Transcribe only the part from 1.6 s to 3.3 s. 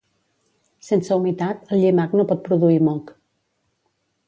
el llimac no pot produir moc